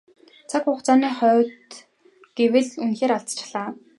[0.03, 1.71] Харин цаг хугацааны хувьд
[2.37, 3.67] гэвэл үнэхээр алдчихлаа.